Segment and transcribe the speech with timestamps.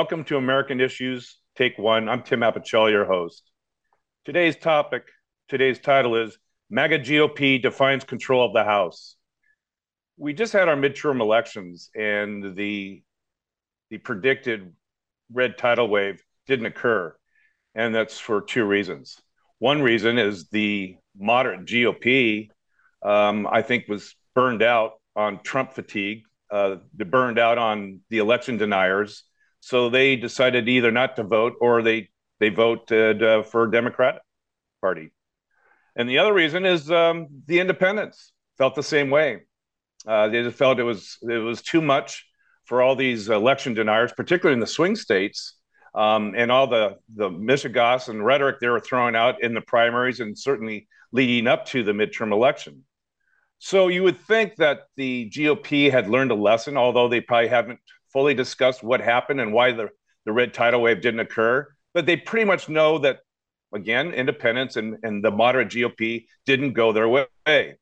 [0.00, 2.08] Welcome to American Issues, Take One.
[2.08, 3.42] I'm Tim Apicella, your host.
[4.24, 5.02] Today's topic,
[5.46, 6.38] today's title is
[6.70, 9.16] MAGA GOP defines control of the House.
[10.16, 13.02] We just had our midterm elections, and the
[13.90, 14.72] the predicted
[15.30, 17.14] red tidal wave didn't occur,
[17.74, 19.20] and that's for two reasons.
[19.58, 22.48] One reason is the moderate GOP,
[23.02, 28.56] um, I think, was burned out on Trump fatigue uh, burned out on the election
[28.56, 29.24] deniers,
[29.60, 32.08] so they decided either not to vote or they
[32.38, 34.22] they voted uh, for Democratic
[34.80, 35.12] Party.
[35.94, 39.42] And the other reason is um, the independents felt the same way.
[40.06, 42.26] Uh, they just felt it was it was too much
[42.64, 45.56] for all these election deniers, particularly in the swing states,
[45.94, 50.20] um, and all the the mishegas and rhetoric they were throwing out in the primaries
[50.20, 52.84] and certainly leading up to the midterm election.
[53.58, 57.80] So you would think that the GOP had learned a lesson, although they probably haven't
[58.12, 59.88] fully discussed what happened and why the,
[60.24, 61.66] the red tidal wave didn't occur.
[61.94, 63.20] But they pretty much know that,
[63.74, 67.76] again, independents and, and the moderate GOP didn't go their way.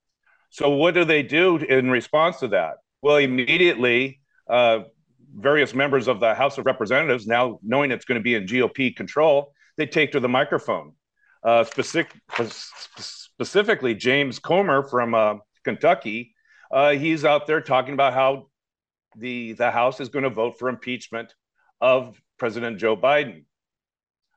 [0.50, 2.76] So what do they do in response to that?
[3.02, 4.80] Well, immediately, uh,
[5.34, 8.96] various members of the House of Representatives, now knowing it's going to be in GOP
[8.96, 10.92] control, they take to the microphone.
[11.42, 12.20] Uh, specific,
[12.98, 15.34] specifically, James Comer from uh,
[15.64, 16.34] Kentucky,
[16.72, 18.47] uh, he's out there talking about how
[19.16, 21.34] the the House is going to vote for impeachment
[21.80, 23.44] of President Joe Biden.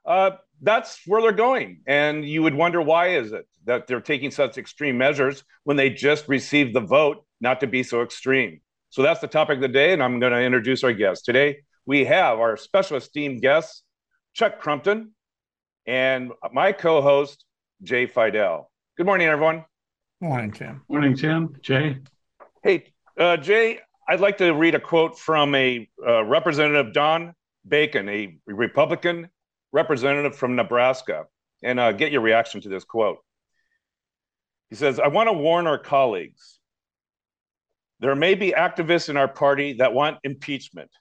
[0.06, 4.32] Uh, that's where they're going, and you would wonder why is it that they're taking
[4.32, 8.62] such extreme measures when they just received the vote not to be so extreme.
[8.90, 11.60] So that's the topic of the day, and I'm going to introduce our guest today.
[11.86, 13.84] We have our special esteemed guest,
[14.34, 15.12] Chuck Crumpton,
[15.86, 17.46] and my co-host
[17.84, 18.66] Jay Fidell.
[18.98, 19.66] Good morning, everyone.
[20.20, 20.84] Morning, Tim.
[20.88, 21.56] Morning, Tim.
[21.62, 21.98] Jay.
[22.64, 23.80] Hey, uh, Jay,
[24.12, 27.34] I'd like to read a quote from a uh, Representative Don
[27.66, 29.30] Bacon, a Republican
[29.72, 31.28] representative from Nebraska,
[31.64, 33.20] and uh, get your reaction to this quote.
[34.70, 36.60] He says, I want to warn our colleagues.
[38.02, 40.92] There may be activists in our party that want impeachment,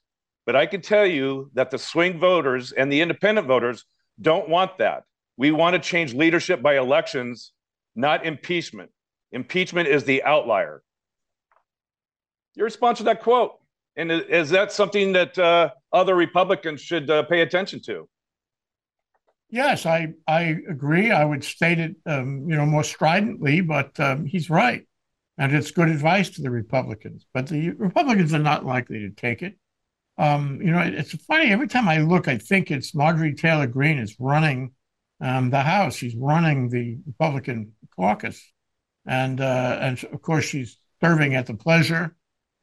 [0.46, 3.86] but I can tell you that the swing voters and the independent voters
[4.20, 5.02] don't want that.
[5.36, 7.50] We want to change leadership by elections,
[7.96, 8.92] not impeachment.
[9.32, 10.84] Impeachment is the outlier.
[12.54, 13.58] Your response to that quote,
[13.96, 18.08] and is that something that uh, other Republicans should uh, pay attention to?
[19.48, 21.10] Yes, I I agree.
[21.10, 24.86] I would state it, um, you know, more stridently, but um, he's right,
[25.38, 27.26] and it's good advice to the Republicans.
[27.32, 29.56] But the Republicans are not likely to take it.
[30.18, 31.50] Um, you know, it's funny.
[31.50, 34.72] Every time I look, I think it's Marjorie Taylor Greene is running
[35.20, 35.94] um, the House.
[35.96, 38.52] She's running the Republican caucus
[39.06, 42.14] and uh, and of course she's serving at the pleasure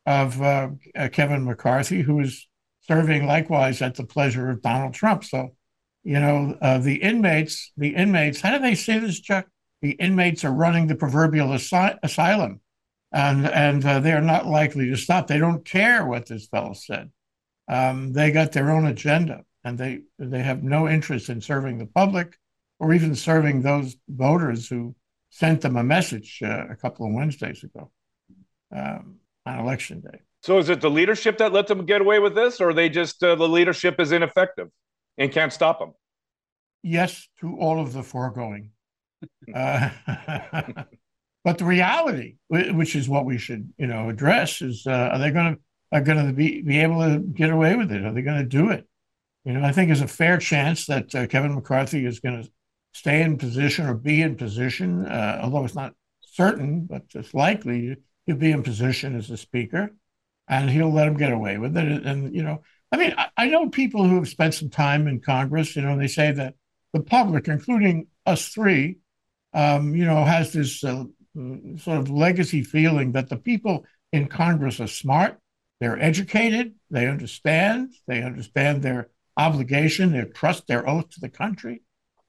[0.07, 2.47] of uh, uh, Kevin McCarthy, who is
[2.81, 5.25] serving likewise at the pleasure of Donald Trump.
[5.25, 5.49] So,
[6.03, 9.47] you know, uh, the inmates, the inmates, how do they say this, Chuck?
[9.81, 12.61] The inmates are running the proverbial asy- asylum,
[13.11, 15.27] and and uh, they are not likely to stop.
[15.27, 17.11] They don't care what this fellow said.
[17.67, 21.85] Um, they got their own agenda, and they they have no interest in serving the
[21.85, 22.39] public
[22.79, 24.95] or even serving those voters who
[25.29, 27.91] sent them a message uh, a couple of Wednesdays ago
[28.75, 30.19] um, on election day.
[30.43, 33.23] So is it the leadership that let them get away with this, or they just
[33.23, 34.69] uh, the leadership is ineffective
[35.17, 35.93] and can't stop them?
[36.83, 38.71] Yes, to all of the foregoing.
[39.53, 39.89] uh,
[41.43, 45.31] but the reality, which is what we should, you know, address, is uh, are they
[45.31, 45.61] going to
[45.91, 48.05] are going to be be able to get away with it?
[48.05, 48.87] Are they going to do it?
[49.43, 52.49] You know, I think there's a fair chance that uh, Kevin McCarthy is going to
[52.93, 57.95] stay in position or be in position, uh, although it's not certain, but it's likely
[58.27, 59.95] he'll be in position as a speaker,
[60.47, 62.05] and he'll let him get away with it.
[62.05, 65.21] And you know, I mean, I, I know people who have spent some time in
[65.21, 65.75] Congress.
[65.75, 66.53] You know, they say that
[66.93, 68.99] the public, including us three,
[69.53, 71.05] um, you know, has this uh,
[71.77, 75.39] sort of legacy feeling that the people in Congress are smart,
[75.79, 81.81] they're educated, they understand, they understand their obligation, their trust, their oath to the country.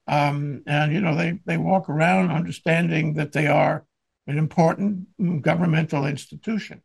[0.07, 3.85] Um, and, you know, they, they walk around understanding that they are
[4.29, 5.07] an important
[5.41, 6.81] governmental institution.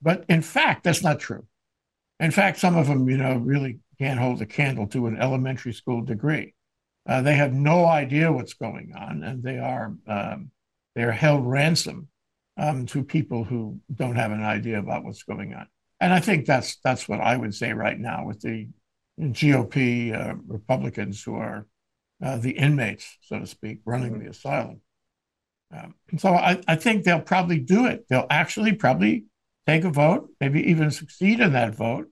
[0.00, 1.46] But in fact, that's not true.
[2.20, 5.72] In fact, some of them, you know, really can't hold a candle to an elementary
[5.72, 6.54] school degree.
[7.06, 10.50] Uh, they have no idea what's going on, and they are um,
[10.94, 12.08] they are held ransom
[12.56, 15.66] um, to people who don't have an idea about what's going on.
[16.00, 18.68] And I think that's that's what I would say right now with the
[19.20, 21.66] GOP uh, Republicans who are
[22.22, 24.24] uh, the inmates, so to speak, running mm-hmm.
[24.24, 24.80] the asylum.
[25.74, 28.06] Um, so I, I think they'll probably do it.
[28.08, 29.24] They'll actually probably
[29.66, 32.08] take a vote, maybe even succeed in that vote,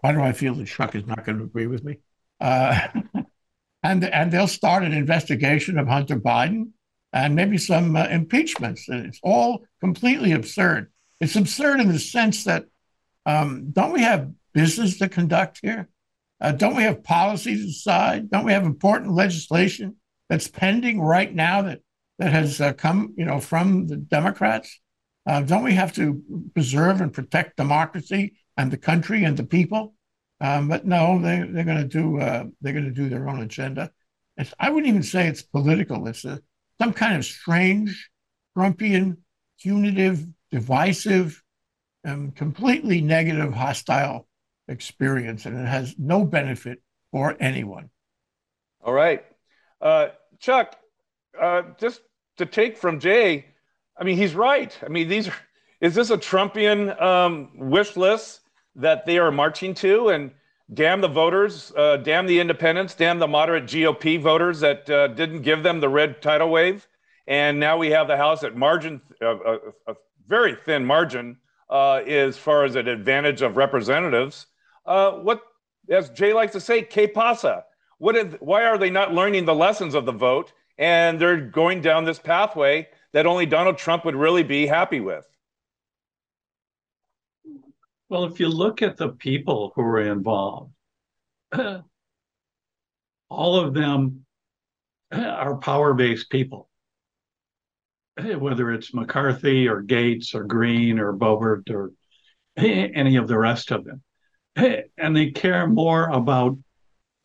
[0.00, 1.98] Why do I feel that Chuck is not going to agree with me?
[2.40, 2.88] Uh,
[3.82, 6.70] and and they'll start an investigation of Hunter Biden
[7.12, 8.88] and maybe some uh, impeachments.
[8.88, 10.90] And it's all completely absurd.
[11.20, 12.64] It's absurd in the sense that
[13.26, 15.88] um, don't we have business to conduct here?
[16.40, 18.30] Uh, don't we have policies to decide?
[18.30, 19.96] Don't we have important legislation
[20.28, 21.80] that's pending right now that
[22.20, 24.78] that has uh, come, you know, from the Democrats?
[25.26, 26.22] Uh, don't we have to
[26.54, 29.94] preserve and protect democracy and the country and the people?
[30.38, 33.40] Um, but no, they, they're going to do uh, they're going to do their own
[33.42, 33.90] agenda.
[34.36, 36.06] It's, I wouldn't even say it's political.
[36.08, 36.40] It's a,
[36.78, 38.10] some kind of strange,
[38.56, 39.16] Trumpian,
[39.62, 41.42] punitive, divisive,
[42.04, 44.26] and completely negative, hostile
[44.68, 46.82] experience, and it has no benefit
[47.12, 47.90] for anyone.
[48.82, 49.24] All right,
[49.80, 50.08] uh,
[50.38, 50.76] Chuck.
[51.40, 52.02] Uh, just
[52.40, 53.46] to take from Jay,
[53.96, 54.76] I mean, he's right.
[54.84, 55.34] I mean, these are.
[55.80, 58.40] Is this a Trumpian um, wish list
[58.76, 60.10] that they are marching to?
[60.10, 60.30] And
[60.74, 65.40] damn the voters, uh, damn the independents, damn the moderate GOP voters that uh, didn't
[65.40, 66.86] give them the red tidal wave.
[67.26, 69.94] And now we have the House at margin, uh, a, a,
[70.28, 71.38] very thin margin,
[71.70, 74.46] uh, as far as an advantage of representatives.
[74.84, 75.42] Uh, what,
[75.88, 77.64] as Jay likes to say, que pasa?
[77.98, 80.52] What is, why are they not learning the lessons of the vote?
[80.80, 85.26] And they're going down this pathway that only Donald Trump would really be happy with.
[88.08, 90.72] Well, if you look at the people who were involved,
[93.28, 94.24] all of them
[95.12, 96.70] are power based people,
[98.38, 101.92] whether it's McCarthy or Gaetz or Greene or Boebert or
[102.56, 104.02] any of the rest of them.
[104.96, 106.56] And they care more about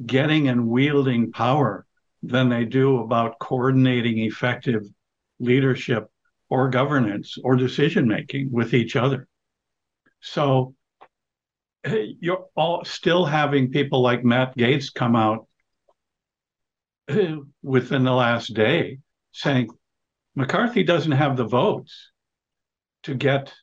[0.05, 1.84] getting and wielding power
[2.27, 4.83] than they do about coordinating effective
[5.39, 6.09] leadership
[6.49, 9.27] or governance or decision making with each other.
[10.21, 10.75] So
[11.83, 15.47] eh, you're all still having people like Matt Gaetz come out
[17.09, 18.99] eh, within the last day
[19.31, 19.69] saying
[20.35, 22.11] McCarthy doesn't have the votes
[23.03, 23.53] to get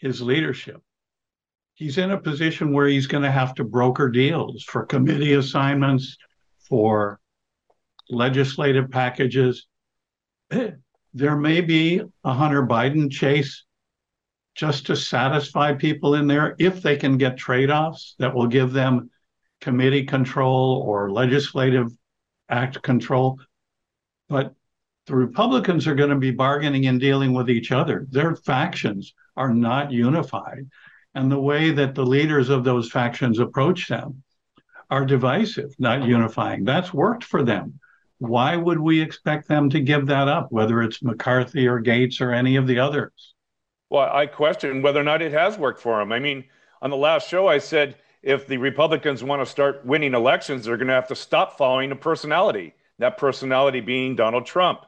[0.00, 0.80] his leadership.
[1.74, 6.16] He's in a position where he's going to have to broker deals for committee assignments,
[6.68, 7.18] for
[8.10, 9.66] legislative packages.
[11.16, 13.64] There may be a Hunter Biden chase
[14.56, 18.72] just to satisfy people in there if they can get trade offs that will give
[18.72, 19.10] them
[19.60, 21.92] committee control or legislative
[22.48, 23.38] act control.
[24.28, 24.54] But
[25.06, 28.06] the Republicans are going to be bargaining and dealing with each other.
[28.10, 30.68] Their factions are not unified.
[31.14, 34.22] And the way that the leaders of those factions approach them
[34.90, 36.64] are divisive, not unifying.
[36.64, 37.78] That's worked for them.
[38.18, 42.32] Why would we expect them to give that up, whether it's McCarthy or Gaetz or
[42.32, 43.34] any of the others?
[43.90, 46.12] Well, I question whether or not it has worked for them.
[46.12, 46.44] I mean,
[46.80, 50.76] on the last show, I said if the Republicans want to start winning elections, they're
[50.76, 54.80] going to have to stop following a personality, that personality being Donald Trump.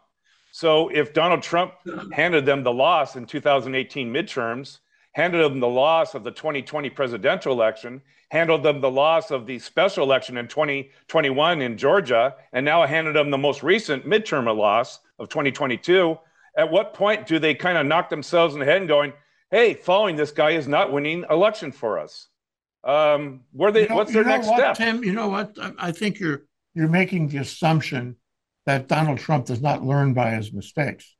[0.52, 1.74] So if Donald Trump
[2.12, 4.78] handed them the loss in 2018 midterms,
[5.16, 9.58] handed them the loss of the 2020 presidential election, handed them the loss of the
[9.58, 14.98] special election in 2021 in Georgia, and now handed them the most recent midterm loss
[15.18, 16.18] of 2022,
[16.58, 19.14] at what point do they kind of knock themselves in the head and going,
[19.50, 22.28] "Hey, following this guy is not winning election for us"?
[22.84, 23.84] Um, where they?
[23.84, 24.76] You know, what's their next what, step?
[24.76, 25.56] Tim, you know what?
[25.78, 26.42] I think you're
[26.74, 28.16] you're making the assumption
[28.66, 31.16] that Donald Trump does not learn by his mistakes.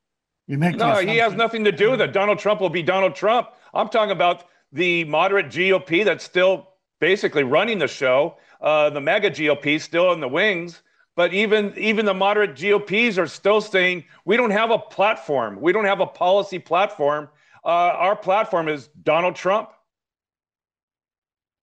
[0.47, 2.13] You make no, he has nothing to do with it.
[2.13, 3.49] Donald Trump will be Donald Trump.
[3.77, 6.67] I'm talking about the moderate GOP that's still
[6.99, 8.37] basically running the show.
[8.59, 10.81] Uh, the MAGA GOP still in the wings.
[11.15, 15.59] But even even the moderate GOPs are still saying we don't have a platform.
[15.59, 17.29] We don't have a policy platform.
[17.65, 19.69] Uh, our platform is Donald Trump.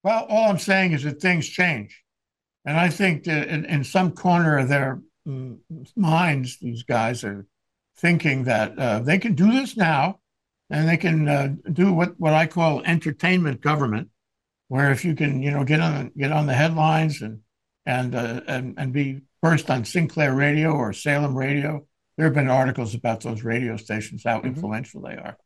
[0.03, 2.03] Well, all I'm saying is that things change,
[2.65, 5.59] and I think that in, in some corner of their mm,
[5.97, 7.47] minds, these guys are
[7.97, 10.19] thinking that uh, they can do this now,
[10.71, 14.09] and they can uh, do what what I call entertainment government,
[14.69, 17.41] where if you can, you know, get on get on the headlines and
[17.87, 21.87] and uh, and and be first on Sinclair Radio or Salem Radio.
[22.17, 24.49] There have been articles about those radio stations, how mm-hmm.
[24.49, 25.37] influential they are.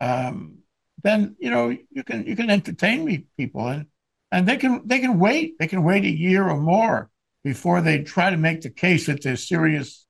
[0.00, 0.58] Um,
[1.02, 3.86] then you know you can you can entertain me people and
[4.32, 7.10] and they can they can wait they can wait a year or more
[7.44, 10.06] before they try to make the case that they're serious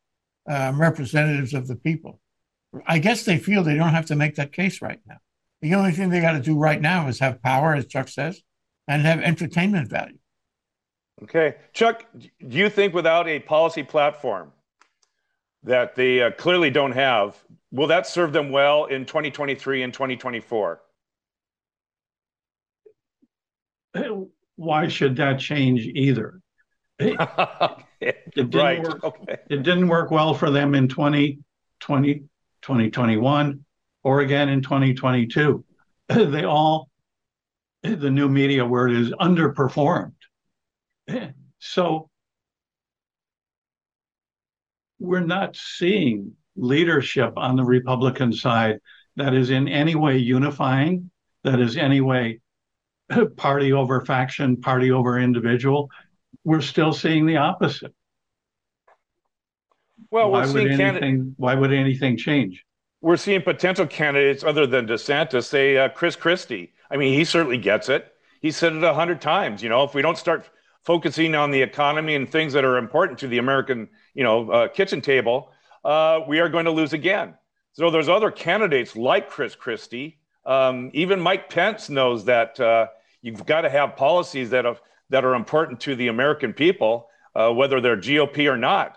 [0.49, 2.21] um, representatives of the people.
[2.87, 5.19] I guess they feel they don't have to make that case right now.
[5.63, 8.43] The only thing they got to do right now is have power, as Chuck says,
[8.87, 10.19] and have entertainment value.
[11.23, 11.57] Okay.
[11.73, 12.29] Chuck, do
[12.59, 14.53] you think without a policy platform
[15.63, 20.81] that they uh, clearly don't have, will that serve them well in 2023 and 2024?
[24.57, 26.41] why should that change either?
[26.99, 27.19] It,
[28.01, 28.83] it didn't right.
[28.83, 29.05] work.
[29.05, 29.37] Okay.
[29.51, 32.23] It didn't work well for them in 2020,
[32.65, 33.65] 2021,
[34.03, 35.65] or again in 2022.
[36.09, 36.91] They all,
[37.83, 40.13] the new media word is underperformed.
[41.67, 42.11] So
[44.99, 48.81] we're not seeing leadership on the Republican side
[49.17, 51.11] that is in any way unifying,
[51.43, 52.41] that is any way
[53.37, 55.89] party over faction, party over individual.
[56.45, 57.95] We're still seeing the opposite.
[60.11, 61.01] Well, why we're would seeing anything?
[61.01, 62.65] candid- Why would anything change?
[63.01, 66.73] we're seeing potential candidates other than DeSantis, say uh, Chris Christie.
[66.91, 68.11] I mean, he certainly gets it.
[68.41, 69.63] He said it a hundred times.
[69.63, 70.49] You know, if we don't start
[70.85, 74.69] focusing on the economy and things that are important to the American, you know, uh,
[74.69, 75.51] kitchen table,
[75.85, 77.35] uh, we are going to lose again.
[77.73, 80.19] So there's other candidates like Chris Christie.
[80.47, 82.87] Um, even Mike Pence knows that uh,
[83.21, 84.79] you've got to have policies that are
[85.11, 88.97] that are important to the American people, uh, whether they're GOP or not.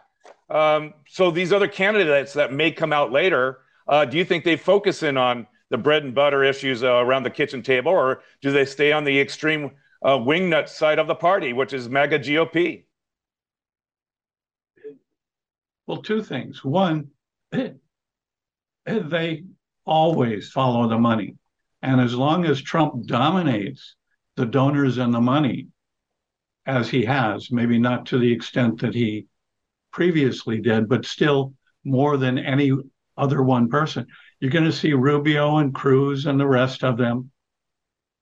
[0.49, 4.55] Um, so these other candidates that may come out later, uh, do you think they
[4.55, 8.51] focus in on the bread and butter issues uh, around the kitchen table, or do
[8.51, 9.71] they stay on the extreme
[10.03, 12.85] uh, wingnut side of the party, which is MAGA GOP?
[15.85, 16.63] Well, two things.
[16.63, 17.09] One,
[18.85, 19.43] they
[19.85, 21.35] always follow the money.
[21.81, 23.95] And as long as Trump dominates
[24.35, 25.67] the donors and the money,
[26.65, 29.27] as he has, maybe not to the extent that he
[29.97, 32.71] previously did, but still more than any
[33.17, 34.05] other one person,
[34.39, 37.31] you're going to see Rubio and Cruz and the rest of them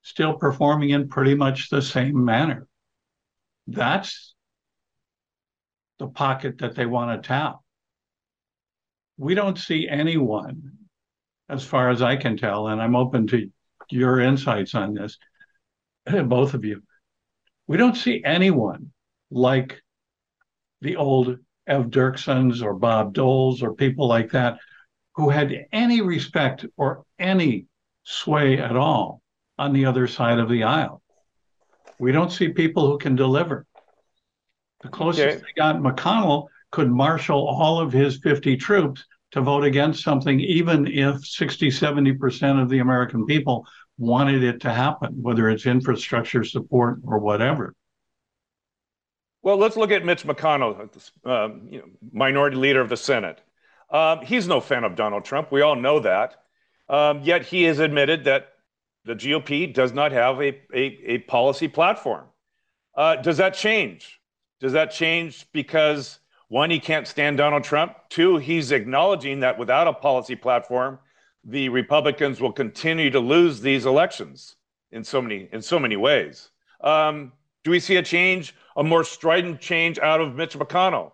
[0.02, 2.66] still performing in pretty much the same manner.
[3.68, 4.34] That's
[6.00, 7.58] the pocket that they want to tap.
[9.18, 10.78] We don't see anyone,
[11.50, 13.52] as far as I can tell, and I'm open to
[13.90, 15.18] your insights on this,
[16.24, 16.84] both of you.
[17.68, 18.94] We don't see anyone
[19.30, 19.82] like
[20.80, 24.58] the old Ev Dirksens or Bob Doles or people like that
[25.16, 27.66] who had any respect or any
[28.04, 29.22] sway at all
[29.58, 31.02] on the other side of the aisle.
[32.00, 33.66] We don't see people who can deliver.
[34.82, 35.38] The closest Okay.
[35.38, 40.88] they got, McConnell could marshal all of his 50 troops to vote against something, even
[40.88, 43.66] if 60, 70% of the American people
[43.98, 47.74] wanted it to happen, whether it's infrastructure support or whatever.
[49.46, 50.90] Well, let's look at Mitch McConnell,
[51.24, 53.42] um, you know, minority leader of the Senate.
[53.92, 55.52] Um, he's no fan of Donald Trump.
[55.52, 56.38] We all know that.
[56.90, 58.54] Um, yet he has admitted that
[59.04, 62.26] the GOP does not have a, a, a policy platform.
[62.98, 64.20] Uh, does that change?
[64.60, 67.96] Does that change because one, he can't stand Donald Trump?
[68.10, 70.98] Two, he's acknowledging that without a policy platform,
[71.44, 74.56] the Republicans will continue to lose these elections
[74.92, 76.50] in so many in so many ways.
[76.82, 77.32] Um,
[77.64, 81.12] do we see a change, a more strident change out of Mitch McConnell?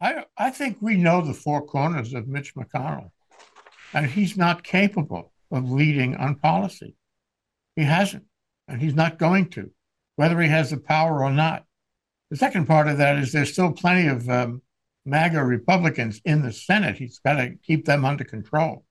[0.00, 3.10] I, I think we know the four corners of Mitch McConnell,
[3.92, 6.96] and he's not capable of leading on policy.
[7.76, 8.24] He hasn't,
[8.68, 9.70] and he's not going to,
[10.16, 11.64] whether he has the power or not.
[12.30, 14.62] The second part of that is there's still plenty of um,
[15.04, 16.98] MAGA Republicans in the Senate.
[16.98, 18.84] He's got to keep them under control,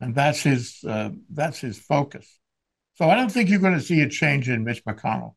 [0.00, 2.38] and that's his uh, that's his focus.
[2.94, 5.34] So I don't think you're going to see a change in Mitch McConnell.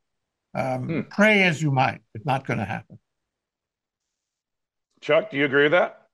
[0.53, 1.01] Um, Hmm.
[1.10, 3.00] Pray as you might, it's not going to happen.
[5.01, 6.07] Chuck, do you agree with that?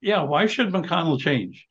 [0.00, 1.66] Yeah, why should McConnell change?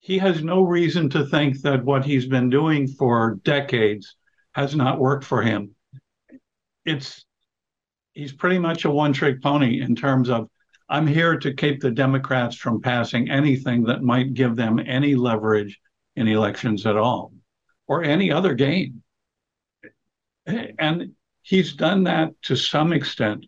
[0.00, 4.14] He has no reason to think that what he's been doing for decades
[4.52, 5.74] has not worked for him.
[6.84, 7.24] It's
[8.12, 10.48] he's pretty much a one-trick pony in terms of
[10.88, 15.80] I'm here to keep the Democrats from passing anything that might give them any leverage
[16.14, 17.32] in elections at all
[17.88, 19.02] or any other gain.
[20.46, 21.12] And
[21.42, 23.46] he's done that to some extent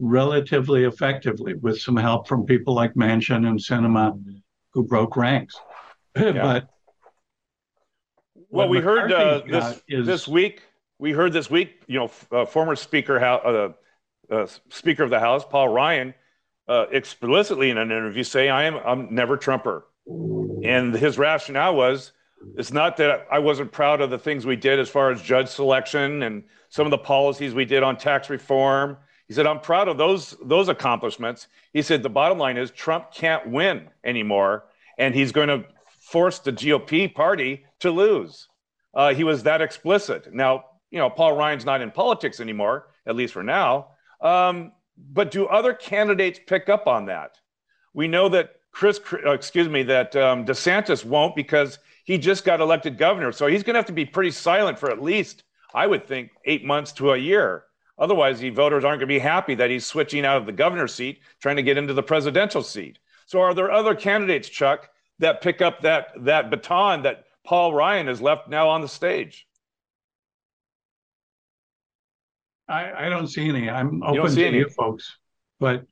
[0.00, 4.16] relatively effectively with some help from people like Manchin and Sinema
[4.72, 5.56] who broke ranks.
[6.14, 6.68] But
[8.50, 10.62] Well, we heard uh, this is- this week.
[10.98, 11.82] We heard this week.
[11.86, 13.72] You know, uh, former Speaker, uh,
[14.30, 16.14] uh, Speaker of the House, Paul Ryan,
[16.66, 22.12] uh, explicitly in an interview say, "I am I'm never Trumper," and his rationale was,
[22.56, 25.48] "It's not that I wasn't proud of the things we did as far as judge
[25.48, 29.88] selection and some of the policies we did on tax reform." He said, "I'm proud
[29.88, 34.64] of those those accomplishments." He said, "The bottom line is Trump can't win anymore,
[34.98, 35.64] and he's going to
[36.00, 38.48] force the GOP party to lose."
[38.94, 40.32] Uh, he was that explicit.
[40.32, 43.88] Now, you know, Paul Ryan's not in politics anymore, at least for now.
[44.20, 47.36] Um, but do other candidates pick up on that?
[47.94, 52.62] We know that Chris, uh, excuse me, that um, DeSantis won't because He just got
[52.62, 55.86] elected governor, so he's going to have to be pretty silent for at least, I
[55.86, 57.64] would think, eight months to a year.
[57.98, 60.94] Otherwise, the voters aren't going to be happy that he's switching out of the governor's
[60.94, 62.98] seat, trying to get into the presidential seat.
[63.26, 64.88] So, are there other candidates, Chuck,
[65.18, 69.46] that pick up that that baton that Paul Ryan has left now on the stage?
[72.70, 73.68] I, I don't see any.
[73.68, 74.58] I'm open to any.
[74.60, 75.18] you folks,
[75.60, 75.84] but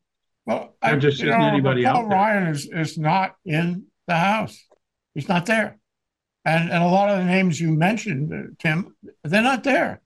[0.47, 2.19] well, there I, just isn't know, anybody Paul out there.
[2.19, 4.65] Ryan is is not in the House.
[5.13, 5.79] He's not there,
[6.47, 10.01] and and a lot of the names you mentioned, uh, Tim, they're not there.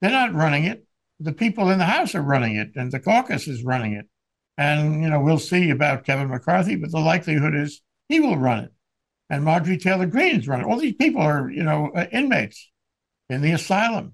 [0.00, 0.86] They're not running it.
[1.18, 4.06] The people in the House are running it, and the caucus is running it.
[4.56, 8.64] And you know, we'll see about Kevin McCarthy, but the likelihood is he will run
[8.64, 8.72] it,
[9.28, 10.66] and Marjorie Taylor Greene is running.
[10.66, 12.70] All these people are you know uh, inmates
[13.28, 14.12] in the asylum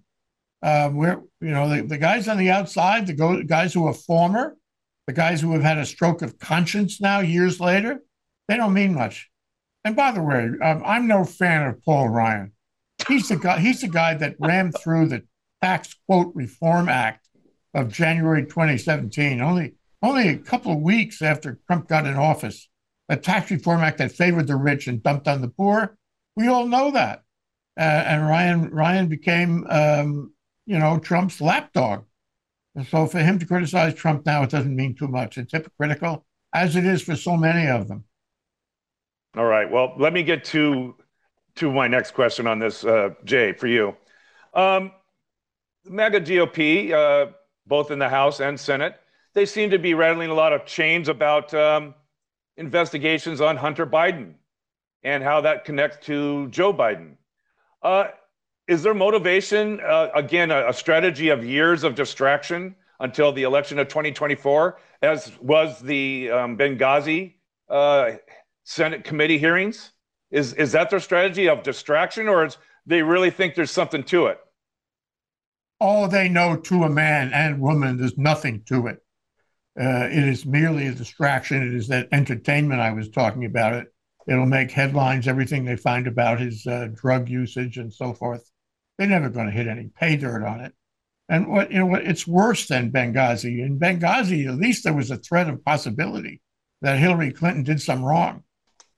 [0.63, 3.93] um, where you know the, the guys on the outside, the go, guys who are
[3.93, 4.57] former,
[5.07, 8.03] the guys who have had a stroke of conscience now years later,
[8.49, 9.31] they don't mean much.
[9.85, 12.53] And by the way, um, I'm no fan of Paul Ryan.
[13.09, 13.61] He's the guy.
[13.61, 15.25] He's the guy that ran through the
[15.63, 17.29] Tax Quote Reform Act
[17.75, 19.41] of January 2017.
[19.41, 22.69] Only only a couple of weeks after Trump got in office,
[23.09, 25.97] a tax reform act that favored the rich and dumped on the poor.
[26.37, 27.23] We all know that.
[27.79, 30.33] Uh, and Ryan Ryan became um,
[30.71, 32.05] you know, Trump's lapdog.
[32.77, 35.37] And so for him to criticize Trump now, it doesn't mean too much.
[35.37, 38.05] It's hypocritical, as it is for so many of them.
[39.37, 39.71] All right.
[39.71, 40.97] Well, let me get to
[41.57, 43.97] to my next question on this, uh, Jay, for you.
[44.55, 44.93] Um,
[45.85, 47.33] MAGA GOP, uh,
[47.67, 48.95] both in the House and Senate,
[49.35, 51.95] they seem to be rattling a lot of chains about um,
[52.57, 54.35] investigations on Hunter Biden
[55.03, 57.17] and how that connects to Joe Biden.
[57.83, 58.09] Uh,
[58.69, 59.81] is there motivation
[60.15, 66.31] again a, strategy of years of distraction until the election of 2024 as was the
[66.31, 67.35] um, benghazi
[68.71, 69.93] senate committee hearings
[70.31, 72.57] is is that their strategy of distraction or is
[72.87, 74.39] they really think there's something to it
[75.81, 78.99] all they know to a man and woman there's nothing to it
[79.81, 83.87] uh, it is merely a distraction it is that entertainment i was talking about it
[84.29, 88.51] it'll make headlines everything they find about his uh, drug usage and so forth
[89.01, 90.75] they're never going to hit any pay dirt on it.
[91.31, 93.65] And what you know, what it's worse than Benghazi.
[93.65, 96.43] In Benghazi, at least there was a threat of possibility
[96.83, 98.45] that Hillary Clinton did some wrong.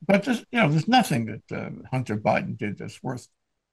[0.06, 3.28] But there's, you know, there's nothing that uh, Hunter Biden did that's worth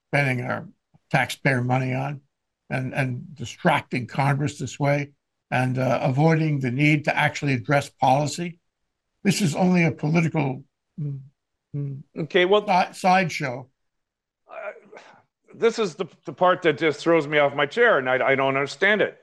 [0.10, 0.68] spending our
[1.10, 2.22] taxpayer money on,
[2.70, 5.12] and and distracting Congress this way,
[5.50, 8.60] and uh, avoiding the need to actually address policy.
[9.24, 10.63] This is only a political
[11.02, 11.20] mm,
[11.76, 13.68] mm, okay, well, sideshow
[15.54, 18.36] this is the, the part that just throws me off my chair and I, I
[18.36, 19.18] don't understand it.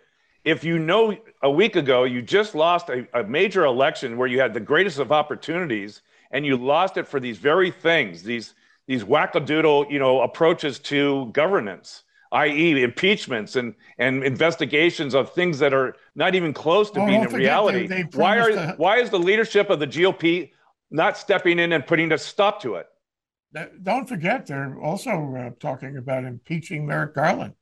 [0.44, 4.40] If you know a week ago you just lost a, a major election where you
[4.40, 8.54] had the greatest of opportunities and you lost it for these very things, these
[8.86, 15.74] these wackadoodle, you know, approaches to governance, i.e., impeachments and and investigations of things that
[15.74, 17.86] are not even close to being in reality.
[17.86, 18.74] They, they why are to...
[18.76, 20.52] why is the leadership of the GOP
[20.90, 22.86] not stepping in and putting a stop to it?
[23.82, 27.54] don't forget, they're also uh, talking about impeaching Merrick Garland.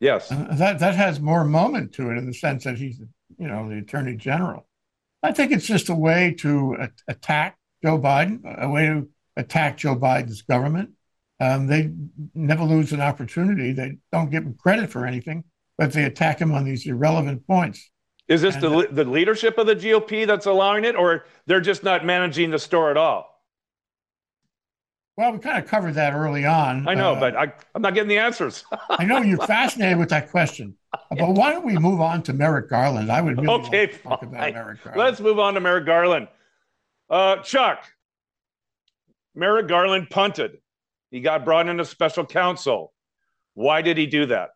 [0.00, 3.00] Yes, that that has more moment to it in the sense that he's,
[3.38, 4.66] you know, the attorney general.
[5.22, 9.76] I think it's just a way to a- attack Joe Biden, a way to attack
[9.78, 10.90] Joe Biden's government.
[11.38, 11.92] Um, they
[12.34, 13.72] never lose an opportunity.
[13.72, 15.44] They don't give him credit for anything,
[15.76, 17.90] but they attack him on these irrelevant points.
[18.28, 21.60] Is this and, the, uh, the leadership of the GOP that's allowing it, or they're
[21.60, 23.36] just not managing the store at all?
[25.16, 26.86] Well, we kind of covered that early on.
[26.86, 28.64] I know, uh, but I, am not getting the answers.
[28.90, 30.74] I know you're fascinated with that question,
[31.10, 33.10] but why don't we move on to Merrick Garland?
[33.10, 34.98] I would really okay, talk about Merrick Garland.
[34.98, 36.28] Let's move on to Merrick Garland.
[37.08, 37.84] Uh, Chuck,
[39.34, 40.58] Merrick Garland punted.
[41.10, 42.92] He got brought into special counsel.
[43.54, 44.50] Why did he do that?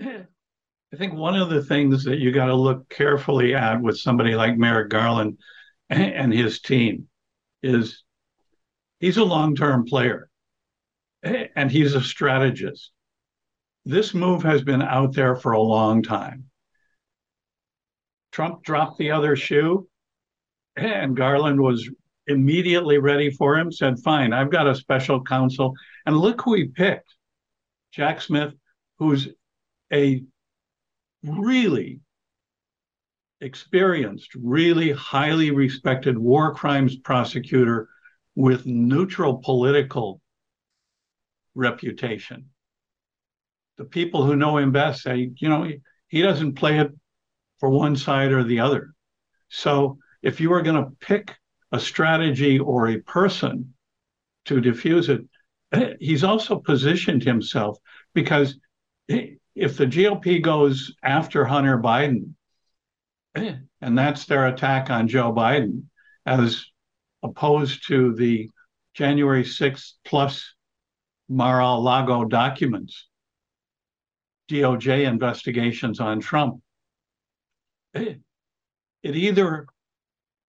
[0.00, 4.34] I think one of the things that you got to look carefully at with somebody
[4.34, 5.38] like Merrick Garland
[5.90, 7.08] and his team
[7.62, 8.02] is
[9.02, 10.30] He's a long term player
[11.24, 12.92] and he's a strategist.
[13.84, 16.44] This move has been out there for a long time.
[18.30, 19.88] Trump dropped the other shoe,
[20.76, 21.88] and Garland was
[22.26, 25.74] immediately ready for him, said, Fine, I've got a special counsel.
[26.06, 27.14] And look who he picked
[27.92, 28.54] Jack Smith,
[28.98, 29.28] who's
[29.92, 30.22] a
[31.22, 32.00] really
[33.40, 37.88] experienced, really highly respected war crimes prosecutor
[38.34, 40.20] with neutral political
[41.54, 42.46] reputation.
[43.78, 46.92] The people who know him best say, you know, he, he doesn't play it
[47.58, 48.94] for one side or the other.
[49.48, 51.36] So if you are going to pick
[51.72, 53.74] a strategy or a person
[54.44, 55.22] to diffuse it.
[56.00, 57.78] He's also positioned himself
[58.14, 58.56] because
[59.08, 62.34] if the GOP goes after Hunter Biden,
[63.34, 65.84] and that's their attack on Joe Biden,
[66.26, 66.64] as
[67.22, 68.50] opposed to the
[68.94, 70.54] January 6th plus
[71.28, 73.08] Mar-a-Lago documents,
[74.50, 76.60] DOJ investigations on Trump.
[77.94, 78.20] It
[79.02, 79.66] either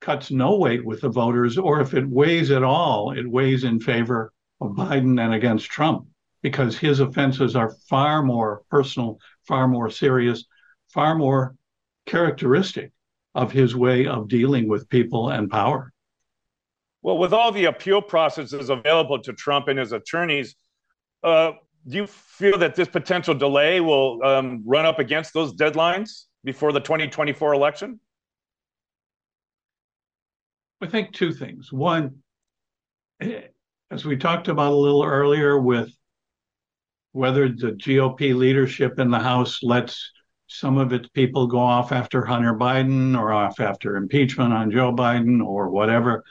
[0.04, 3.80] cuts no weight with the voters, or if it weighs at all, it weighs in
[3.80, 6.08] favor of Biden and against Trump
[6.42, 10.44] because his offenses are far more personal, far more serious,
[10.90, 11.56] far more
[12.06, 12.92] characteristic
[13.34, 15.92] of his way of dealing with people and power.
[17.02, 20.56] Well, with all the appeal processes available to Trump and his attorneys,
[21.24, 21.54] uh,
[21.88, 26.74] do you feel that this potential delay will um, run up against those deadlines before
[26.74, 28.00] the 2024 election?
[30.84, 31.72] I think two things.
[31.72, 32.18] One,
[33.22, 33.44] eh,
[33.90, 35.90] as we talked about a little earlier, with
[37.14, 40.12] whether the GOP leadership in the House lets
[40.48, 44.92] some of its people go off after Hunter Biden or off after impeachment on Joe
[44.92, 46.26] Biden or whatever.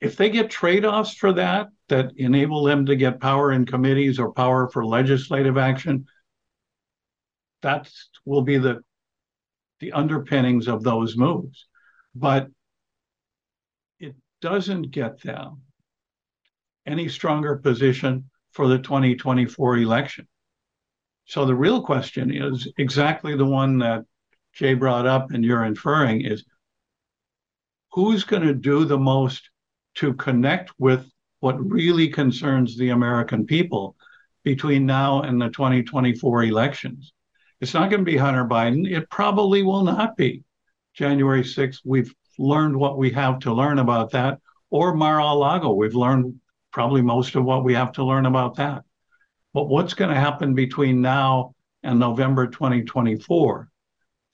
[0.00, 4.20] If they get trade offs for that, that enable them to get power in committees
[4.20, 6.06] or power for legislative action,
[7.62, 7.90] that
[8.24, 8.84] will be the,
[9.80, 11.66] the underpinnings of those moves.
[12.14, 12.48] But
[14.44, 15.62] doesn't get them
[16.84, 20.28] any stronger position for the 2024 election.
[21.24, 24.04] So the real question is exactly the one that
[24.52, 26.44] Jay brought up and you're inferring is
[27.92, 29.48] who's going to do the most
[29.94, 33.96] to connect with what really concerns the American people
[34.42, 37.14] between now and the 2024 elections.
[37.62, 38.86] It's not going to be Hunter Biden.
[38.86, 40.44] It probably will not be
[40.92, 41.78] January 6th.
[41.82, 45.72] We've learned what we have to learn about that, or Mar a Lago.
[45.72, 46.40] We've learned
[46.72, 48.82] probably most of what we have to learn about that.
[49.52, 53.68] But what's going to happen between now and November 2024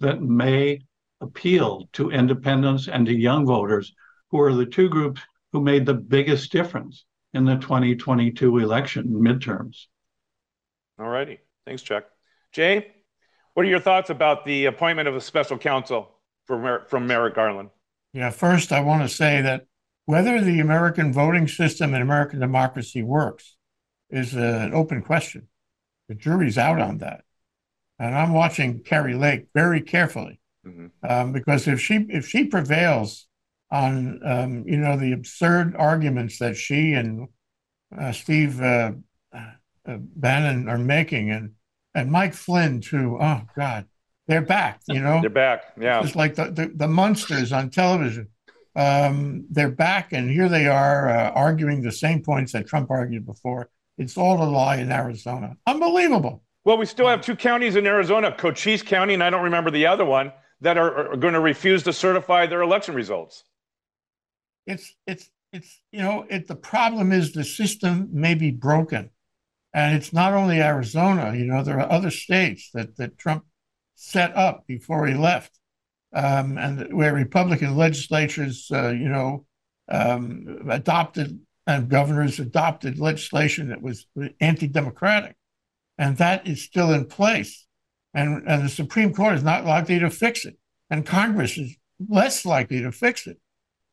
[0.01, 0.81] that may
[1.21, 3.95] appeal to independents and to young voters,
[4.31, 5.21] who are the two groups
[5.53, 9.87] who made the biggest difference in the 2022 election midterms.
[10.99, 11.41] All righty.
[11.67, 12.05] Thanks, Chuck.
[12.53, 12.93] Jay,
[13.55, 16.09] what are your thoughts about the appointment of a special counsel
[16.47, 17.71] for, from Merrick Garland?
[18.13, 19.67] Yeah, first, I want to say that
[20.07, 23.57] whether the American voting system and American democracy works
[24.11, 25.49] is an open question.
[26.09, 27.23] The jury's out on that.
[27.99, 30.87] And I'm watching Kari Lake very carefully mm-hmm.
[31.09, 33.29] um, because if she if she prevails
[33.71, 37.29] on um, you know the absurd arguments that she and
[37.97, 38.93] uh, Steve uh,
[39.33, 39.51] uh,
[39.87, 41.53] Bannon are making, and
[41.95, 43.19] and Mike Flynn too.
[43.21, 43.87] Oh God,
[44.31, 44.81] they're back.
[44.89, 45.73] You know, they're back.
[45.79, 48.29] Yeah, it's like the, the, the monsters on television.
[48.77, 53.27] Um, they're back, and here they are uh, arguing the same points that Trump argued
[53.27, 53.69] before.
[53.99, 55.57] It's all a lie in Arizona.
[55.67, 56.45] Unbelievable.
[56.65, 59.87] Well, we still have two counties in Arizona, Cochise County, and I don't remember the
[59.87, 63.45] other one, that are, are going to refuse to certify their election results.
[64.67, 66.47] It's it's it's you know it.
[66.47, 69.11] The problem is the system may be broken,
[69.75, 71.35] and it's not only Arizona.
[71.35, 73.45] You know there are other states that that Trump
[74.01, 75.59] set up before he left,
[76.15, 79.45] um, and where Republican legislatures, uh, you know,
[79.91, 84.07] um, adopted and governors adopted legislation that was
[84.41, 85.37] anti-democratic,
[85.99, 87.67] and that is still in place.
[88.15, 90.57] And, and the Supreme Court is not likely to fix it,
[90.89, 91.77] and Congress is
[92.09, 93.39] less likely to fix it.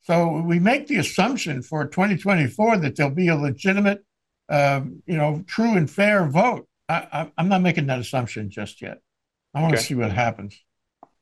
[0.04, 4.06] So we make the assumption for 2024 that there'll be a legitimate,
[4.48, 6.66] um, you know, true and fair vote.
[6.88, 9.00] I, am not making that assumption just yet.
[9.58, 9.82] I want okay.
[9.82, 10.62] to see what happens.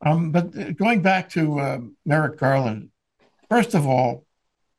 [0.05, 2.89] Um, but going back to uh, Merrick Garland,
[3.49, 4.25] first of all,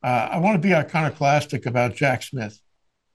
[0.02, 2.60] uh, I want to be iconoclastic about Jack Smith.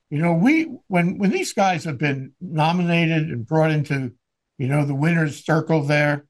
[0.09, 4.13] You know, we when when these guys have been nominated and brought into,
[4.57, 6.25] you know, the winners' circle there,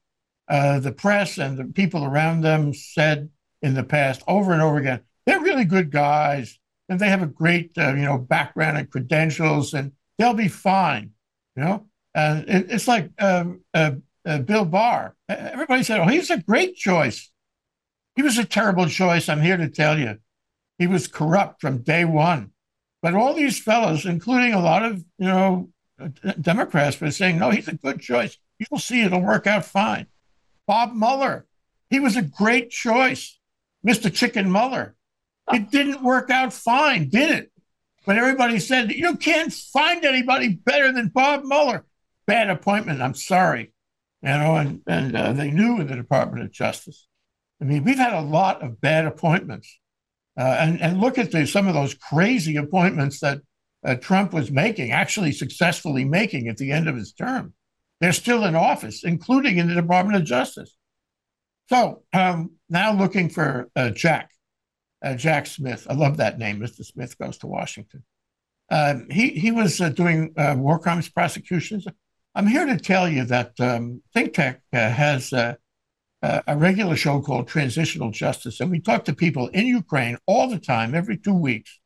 [0.46, 3.30] uh, the press and the people around them said
[3.62, 6.58] in the past over and over again, they're really good guys
[6.90, 11.12] and they have a great, uh, you know, background and credentials and they'll be fine.
[11.56, 13.92] You know, and it, it's like um, uh,
[14.24, 15.14] uh, Bill Barr.
[15.28, 17.30] Everybody said, "Oh, he's a great choice."
[18.14, 19.28] He was a terrible choice.
[19.28, 20.18] I'm here to tell you.
[20.78, 22.50] He was corrupt from day one.
[23.00, 25.70] But all these fellows, including a lot of, you know,
[26.40, 28.36] Democrats, were saying, no, he's a good choice.
[28.58, 30.06] You'll see it'll work out fine.
[30.66, 31.46] Bob Mueller,
[31.90, 33.38] he was a great choice.
[33.86, 34.12] Mr.
[34.12, 34.94] Chicken Mueller.
[35.52, 37.52] It didn't work out fine, did it?
[38.06, 41.84] But everybody said, you can't find anybody better than Bob Mueller.
[42.26, 43.02] Bad appointment.
[43.02, 43.72] I'm sorry.
[44.22, 47.08] You know, and, and uh, they knew in the Department of Justice.
[47.60, 49.78] I mean, we've had a lot of bad appointments.
[50.38, 53.40] Uh, and, and look at the, some of those crazy appointments that
[53.84, 57.52] uh, Trump was making, actually successfully making at the end of his term.
[58.00, 60.74] They're still in office, including in the Department of Justice.
[61.68, 64.30] So um, now looking for uh, Jack,
[65.04, 65.86] uh, Jack Smith.
[65.88, 66.60] I love that name.
[66.60, 66.84] Mr.
[66.84, 68.04] Smith goes to Washington.
[68.70, 71.86] Um, he he was uh, doing uh, war crimes prosecutions.
[72.34, 75.54] I'm here to tell you that um, Think Tech uh, has uh,
[76.22, 80.58] a regular show called Transitional Justice, and we talk to people in Ukraine all the
[80.58, 81.78] time, every two weeks,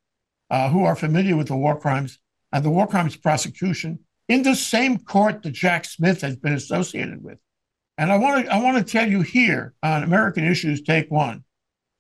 [0.50, 2.18] uh, who are familiar with the war crimes
[2.52, 7.24] and the war crimes prosecution in the same court that Jack Smith has been associated
[7.24, 7.38] with.
[7.98, 11.42] And I want to I want to tell you here on American Issues Take One,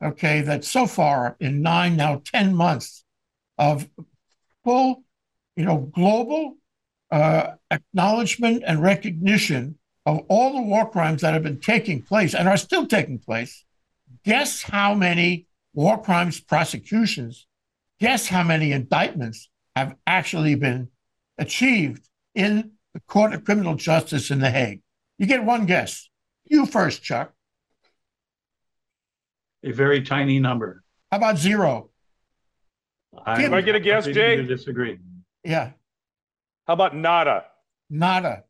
[0.04, 3.02] okay, that so far in nine now ten months
[3.58, 3.88] of
[4.62, 5.02] full,
[5.56, 6.56] you know, global
[7.16, 12.46] uh, acknowledgement and recognition of all the war crimes that have been taking place and
[12.46, 13.64] are still taking place.
[14.24, 17.46] Guess how many war crimes prosecutions?
[18.00, 20.88] Guess how many indictments have actually been
[21.38, 24.82] achieved in the Court of Criminal Justice in The Hague?
[25.18, 26.10] You get one guess.
[26.44, 27.32] You first, Chuck.
[29.64, 30.84] A very tiny number.
[31.10, 31.88] How about zero?
[33.24, 34.44] I, Can I get a guess, Jay?
[34.44, 34.98] Disagree.
[35.42, 35.70] Yeah.
[36.66, 37.44] How about nada?
[37.88, 38.44] Nada.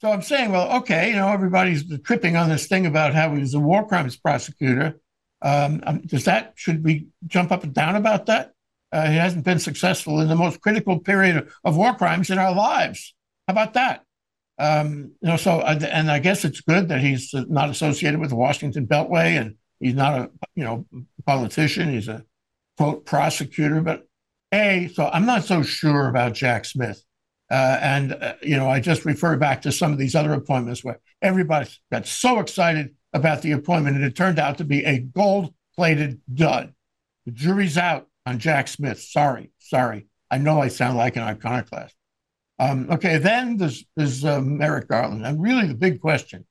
[0.00, 3.40] So I'm saying, well, okay, you know, everybody's tripping on this thing about how he
[3.40, 5.00] was a war crimes prosecutor.
[5.42, 8.52] Um, um, does that should we jump up and down about that?
[8.90, 12.54] Uh, he hasn't been successful in the most critical period of, war crimes in our
[12.54, 13.14] lives.
[13.46, 14.04] How about that?
[14.58, 18.30] Um, you know, so uh, and I guess it's good that he's not associated with
[18.30, 20.86] the Washington Beltway and he's not a you know
[21.26, 21.92] politician.
[21.92, 22.24] He's a
[22.76, 24.06] quote prosecutor, but
[24.52, 27.04] a so I'm not so sure about Jack Smith.
[27.50, 30.84] Uh, and uh, you know, I just refer back to some of these other appointments
[30.84, 34.98] where everybody got so excited about the appointment, and it turned out to be a
[34.98, 36.74] gold-plated dud.
[37.24, 39.00] The jury's out on Jack Smith.
[39.00, 40.06] Sorry, sorry.
[40.30, 41.94] I know I sound like an iconoclast.
[42.58, 45.24] Um, okay, then there's, there's uh, Merrick Garland.
[45.24, 46.46] And really, the big question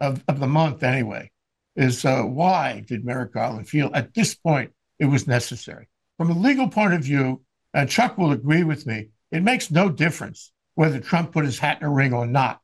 [0.00, 1.30] of, of the month, anyway,
[1.76, 5.86] is uh, why did Merrick Garland feel at this point it was necessary?
[6.16, 9.88] From a legal point of view, and Chuck will agree with me, it makes no
[9.88, 12.60] difference whether Trump put his hat in a ring or not.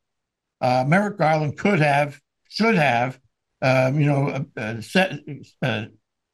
[0.60, 3.18] Uh, Merrick Garland could have, should have,
[3.62, 5.18] um, you know, uh, uh set,
[5.62, 5.86] uh,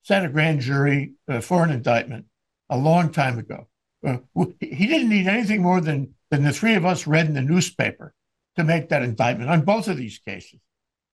[0.03, 2.27] set a grand jury uh, for an indictment
[2.71, 3.67] a long time ago.
[4.61, 8.15] he didn't need anything more than than the three of us read in the newspaper
[8.57, 10.59] to make that indictment on both of these cases.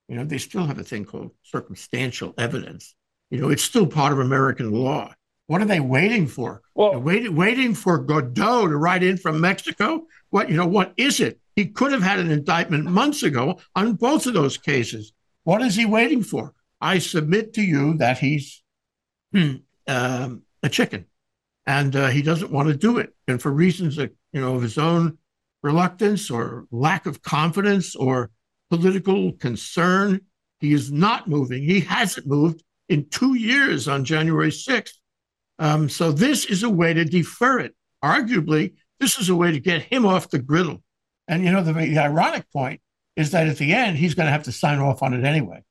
[0.08, 2.96] You know, they still have a thing called circumstantial evidence.
[3.30, 5.14] You know, it's still part of American law.
[5.50, 6.62] What are they waiting for?
[6.76, 10.06] Well, waiting, waiting for Godot to write in from Mexico.
[10.30, 10.68] What you know?
[10.68, 11.40] What is it?
[11.56, 15.12] He could have had an indictment months ago on both of those cases.
[15.46, 16.54] What is he waiting for?
[16.80, 18.62] I submit to you that he's
[19.34, 19.56] hmm,
[19.88, 21.08] um, a chicken,
[21.66, 24.62] and uh, he doesn't want to do it, and for reasons that you know, of
[24.62, 25.18] his own
[25.64, 28.30] reluctance or lack of confidence or
[28.70, 30.22] political concern.
[30.60, 31.64] He is not moving.
[31.64, 34.94] He hasn't moved in two years on January 6th.
[35.60, 37.76] Um, so this is a way to defer it.
[38.04, 40.82] Arguably, this is a way to get him off the griddle.
[41.28, 42.82] And you know, the, the ironic point
[43.16, 45.62] is that at the end, he's going to have to sign off on it anyway.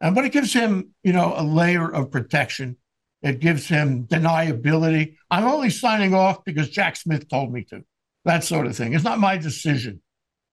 [0.00, 2.76] Um, but it gives him, you know, a layer of protection.
[3.22, 5.16] It gives him deniability.
[5.30, 7.82] I'm only signing off because Jack Smith told me to
[8.24, 8.94] that sort of thing.
[8.94, 10.02] It's not my decision.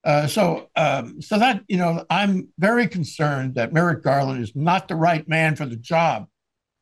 [0.02, 4.88] Uh, so, um, so that you know, I'm very concerned that Merrick Garland is not
[4.88, 6.26] the right man for the job.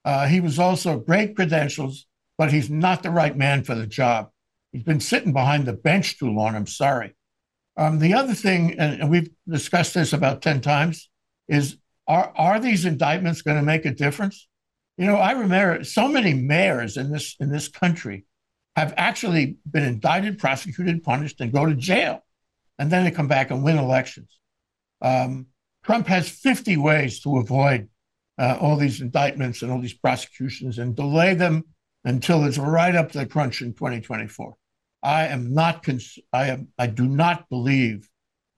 [0.04, 2.06] Uh, he was also great credentials,
[2.38, 4.30] but he's not the right man for the job.
[4.72, 6.56] He's been sitting behind the bench too long.
[6.56, 7.14] I'm sorry.
[7.76, 11.08] Um, the other thing, and, we've discussed this about ten times,
[11.48, 14.48] is are are these indictments going to make a difference?
[14.98, 18.24] You know, I remember so many mayors in this in this country
[18.76, 22.24] have actually been indicted, prosecuted, punished, and go to jail.
[22.78, 24.38] And then they come back and win elections.
[25.02, 25.46] Um,
[25.84, 27.88] Trump has 50 ways to avoid
[28.38, 31.64] uh, all these indictments and all these prosecutions and delay them
[32.04, 34.54] until it's right up to the crunch in 2024.
[35.02, 38.08] I am not, cons- I am, I do not believe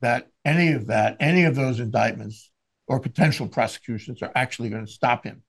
[0.00, 2.50] that any of that, any of those indictments
[2.86, 5.42] or potential prosecutions are actually going to stop him.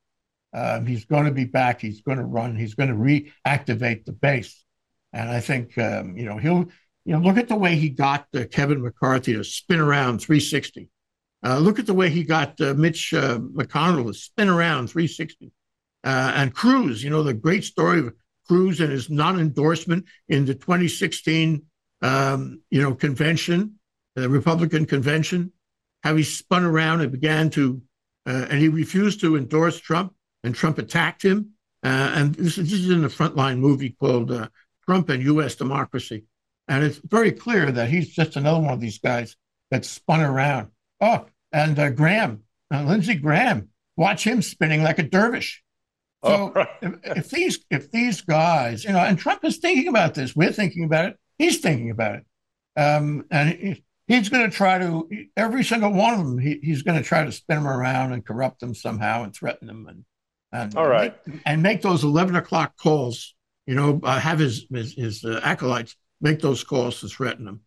[0.53, 1.81] Um, he's going to be back.
[1.81, 2.55] He's going to run.
[2.55, 4.63] He's going to reactivate the base.
[5.11, 6.65] And I think, um, you know, he'll,
[7.03, 10.89] you know, look at the way he got uh, Kevin McCarthy to spin around 360.
[11.45, 15.51] Uh, look at the way he got uh, Mitch uh, McConnell to spin around 360.
[16.03, 18.13] Uh, and Cruz, you know, the great story of
[18.47, 21.63] Cruz and his non-endorsement in the 2016,
[22.01, 23.75] um, you know, convention,
[24.15, 25.51] the Republican convention,
[26.03, 27.81] how he spun around and began to,
[28.25, 31.51] uh, and he refused to endorse Trump and Trump attacked him
[31.83, 34.31] Uh, and this is, this is in the frontline movie called
[34.85, 35.55] Trump and U.S.
[35.55, 36.25] Democracy.
[36.67, 39.35] And it's very clear that he's just another one of these guys
[39.69, 40.69] that spun around.
[40.99, 42.41] Oh, and uh, Graham,
[42.71, 45.63] uh, Lindsey Graham, watch him spinning like a dervish.
[46.23, 46.67] So oh, right.
[46.81, 50.51] if, if, these if these guys, you know, and Trump is thinking about this, we're
[50.51, 51.19] thinking about it.
[51.37, 52.25] He's thinking about it,
[52.75, 56.37] um, and he, he's going to try to every single one of them.
[56.37, 59.67] He, he's going to try to spin them around and corrupt them somehow and threaten
[59.67, 60.03] them and
[60.51, 63.33] and all right make, and make those eleven o'clock calls.
[63.65, 67.61] You know, uh, have his his, his uh, acolytes make those calls to threaten them,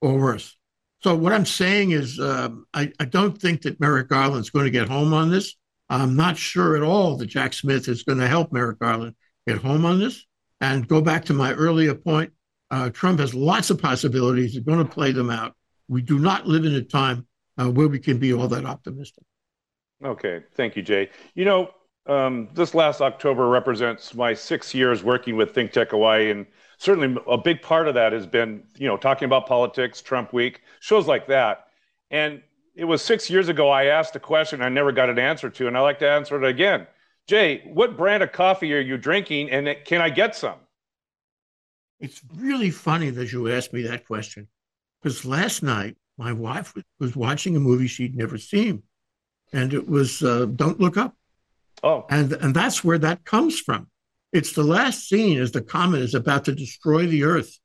[0.00, 0.56] or worse.
[1.02, 4.70] So what I'm saying is, um, I, I don't think that Merrick Garland's going to
[4.70, 5.56] get home on this.
[5.90, 9.14] I'm not sure at all that Jack Smith is going to help Merrick Garland
[9.46, 10.24] get home on this.
[10.60, 12.32] And go back to my earlier point,
[12.70, 14.52] uh, Trump has lots of possibilities.
[14.52, 15.54] He's going to play them out.
[15.88, 17.26] We do not live in a time
[17.58, 19.24] uh, where we can be all that optimistic.
[20.04, 21.10] Okay, thank you, Jay.
[21.34, 21.70] You know,
[22.06, 26.46] um, this last October represents my six years working with Think Tech Hawaii, and
[26.82, 30.62] certainly a big part of that has been, you know, talking about politics, Trump Week,
[30.80, 31.68] shows like that.
[32.10, 32.42] And
[32.74, 35.68] it was six years ago I asked a question I never got an answer to,
[35.68, 36.88] and I like to answer it again.
[37.28, 40.58] Jay, what brand of coffee are you drinking, and can I get some?
[42.00, 44.48] It's really funny that you asked me that question
[45.00, 48.82] because last night my wife was watching a movie she'd never seen,
[49.52, 51.14] and it was uh, Don't Look Up.
[51.84, 53.86] Oh, and and that's where that comes from.
[54.32, 57.58] It's the last scene as the comet is about to destroy the Earth,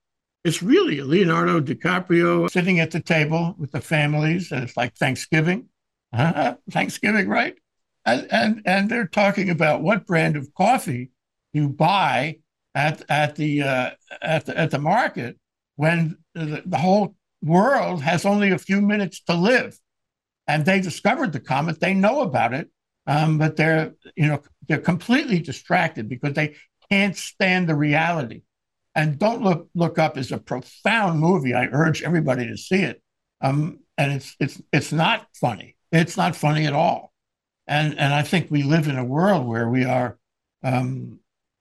[0.47, 5.67] it's really Leonardo DiCaprio sitting at the table with the families, and it's like Thanksgiving.
[6.13, 6.55] Uh-huh.
[6.71, 7.55] Thanksgiving, right?
[8.05, 11.11] And, and and they're talking about what brand of coffee
[11.51, 12.37] you buy
[12.73, 13.89] at at the uh,
[14.21, 15.37] at the at the market
[15.75, 19.77] when the, the whole world has only a few minutes to live,
[20.47, 21.81] and they discovered the comet.
[21.81, 22.69] They know about it,
[23.07, 26.55] um, but they're you know they're completely distracted because they
[26.91, 28.43] can't stand the reality.
[28.93, 31.53] And Don't Look Look Up is a profound movie.
[31.53, 33.01] I urge everybody to see it.
[33.41, 35.75] Um, and it's it's it's not funny.
[35.91, 37.13] It's not funny at all.
[37.65, 40.17] And and I think we live in a world where we are
[40.63, 41.19] um,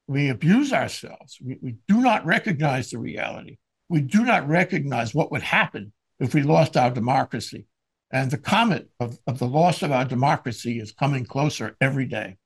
[0.09, 1.39] we abuse ourselves.
[1.45, 3.59] We, we do not recognize the reality.
[3.89, 7.67] We do not recognize what would happen if we lost our democracy.
[8.13, 12.37] And the comet of, of the loss of our democracy is coming closer every day.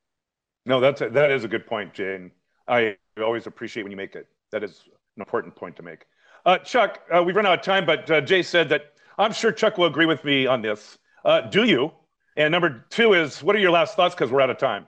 [0.66, 2.30] No, that's a, that is a good point, Jane.
[2.66, 4.82] I always appreciate when you make it that is
[5.16, 6.06] an important point to make.
[6.46, 9.52] Uh, Chuck, uh, we've run out of time, but uh, Jay said that I'm sure
[9.52, 10.98] Chuck will agree with me on this.
[11.24, 11.92] Uh, do you?
[12.36, 14.14] And number two is, what are your last thoughts?
[14.14, 14.86] Because we're out of time.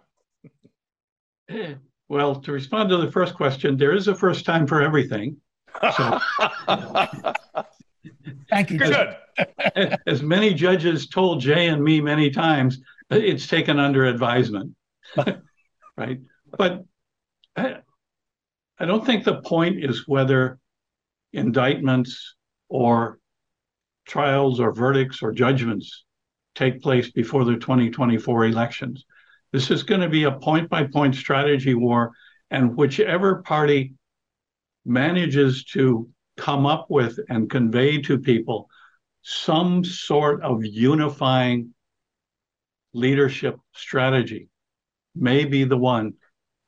[2.09, 5.37] well, to respond to the first question, there is a first time for everything.
[5.97, 6.19] So,
[8.51, 8.79] Thank you.
[8.79, 9.17] Good.
[9.75, 12.79] As, as many judges told Jay and me many times,
[13.11, 14.75] it's taken under advisement,
[15.97, 16.21] right?
[16.57, 16.85] But
[17.57, 20.59] I don't think the point is whether
[21.33, 22.35] indictments
[22.69, 23.19] or
[24.07, 26.05] trials or verdicts or judgments
[26.55, 29.05] take place before the 2024 elections.
[29.53, 32.12] This is going to be a point by point strategy war,
[32.51, 33.95] and whichever party
[34.85, 38.68] manages to come up with and convey to people
[39.23, 41.73] some sort of unifying
[42.92, 44.49] leadership strategy
[45.15, 46.15] may be the one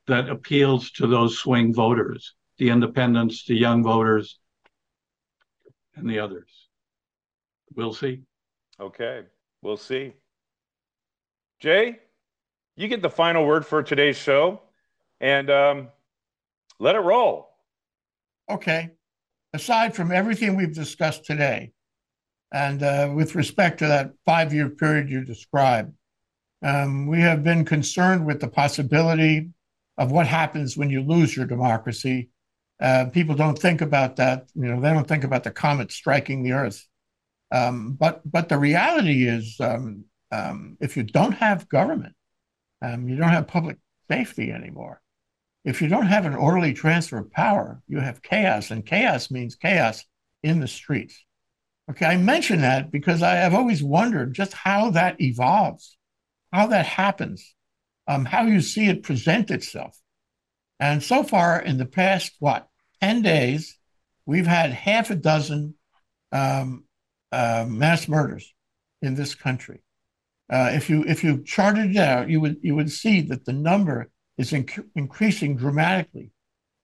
[0.07, 4.39] that appeals to those swing voters, the independents, the young voters,
[5.97, 6.69] and the others.
[7.75, 8.23] We'll see.
[8.79, 9.23] Okay,
[9.63, 10.13] we'll see.
[11.59, 11.99] Jay,
[12.77, 14.61] you get the final word for today's show
[15.21, 15.89] and um,
[16.79, 17.49] let it roll.
[18.51, 18.91] Okay.
[19.55, 21.71] Aside from everything we've discussed today,
[22.53, 25.93] and uh, with respect to that five year period you described,
[26.65, 29.51] um, we have been concerned with the possibility
[29.97, 32.31] of what happens when you lose your democracy.
[32.83, 34.49] Uh, people don't think about that.
[34.57, 36.85] You know, they don't think about the comet striking the Earth.
[37.53, 42.17] Um, but but the reality is, um, um, if you don't have government,
[42.83, 43.77] um, you don't have public
[44.11, 45.01] safety anymore.
[45.65, 49.57] If you don't have an orderly transfer of power, you have chaos, and chaos means
[49.57, 50.05] chaos
[50.43, 51.25] in the streets.
[51.91, 55.97] Okay, I mention that because I have always wondered just how that evolves,
[56.53, 57.55] how that happens
[58.07, 59.99] um, how you see it present itself.
[60.81, 62.69] And so far, in the past, what,
[63.01, 63.79] 10 days,
[64.27, 65.75] we've had half a dozen
[66.33, 66.85] um,
[67.33, 68.53] uh, mass murders
[69.01, 69.83] in this country.
[70.51, 73.53] Uh, if you if you charted it out, you would you would see that the
[73.53, 76.31] number is inc- increasing dramatically.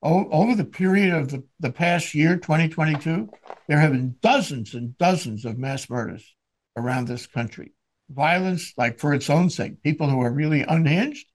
[0.02, 3.28] O- over the period of the, the past year, 2022,
[3.68, 6.34] there have been dozens and dozens of mass murders
[6.76, 7.72] around this country
[8.10, 11.26] violence like for its own sake, people who are really unhinged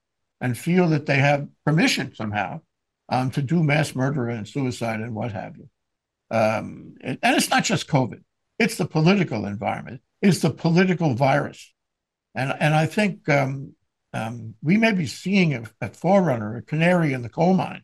[0.41, 2.61] and feel that they have permission somehow
[3.09, 5.69] um, to do mass murder and suicide and what have you.
[6.31, 8.21] Um, and it's not just COVID;
[8.59, 10.01] it's the political environment.
[10.21, 11.71] It's the political virus,
[12.33, 13.74] and and I think um,
[14.15, 17.83] um we may be seeing a, a forerunner, a canary in the coal mine,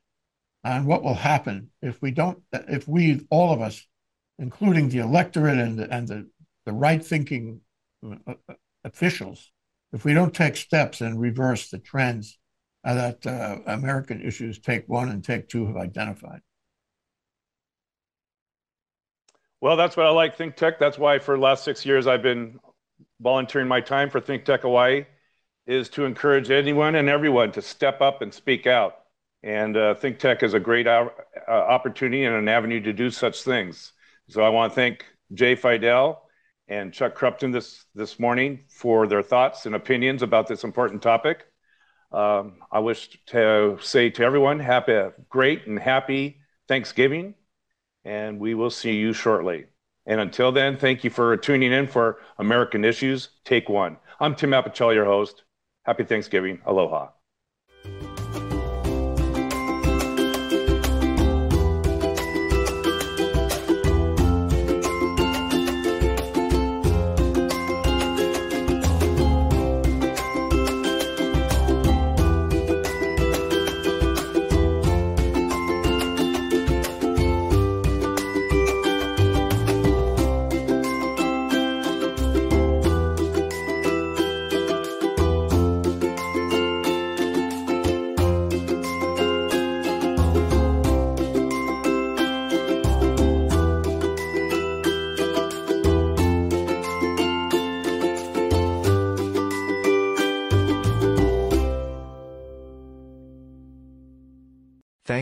[0.64, 3.86] on what will happen if we don't, if we all of us,
[4.40, 6.30] including the electorate and the, and the
[6.66, 7.62] the right thinking
[8.06, 8.54] uh, uh,
[8.84, 9.52] officials,
[9.94, 12.38] if we don't take steps and reverse the trends
[12.84, 16.42] that uh, American issues take one and take two have identified.
[19.60, 20.80] Well, that's what I like Think Tech.
[20.80, 22.60] That's why for the last six years I've been
[23.20, 25.06] volunteering my time for Think Tech Hawaii
[25.68, 28.96] is to encourage anyone and everyone to step up and speak out.
[29.44, 31.10] And uh, Think Tech is a great uh,
[31.48, 33.94] opportunity and an avenue to do such things.
[34.30, 36.18] So I want to thank Jay Fidell
[36.68, 41.46] and Chuck Crumpton this, this morning for their thoughts and opinions about this important topic.
[42.12, 45.00] Um, I wish to say to everyone, happy,
[45.30, 47.36] great and happy Thanksgiving,
[48.04, 49.66] and we will see you shortly.
[50.06, 53.98] And until then, thank you for tuning in for American Issues Take One.
[54.20, 55.44] I'm Tim Apicella, your host.
[55.84, 56.62] Happy Thanksgiving.
[56.66, 57.21] Aloha.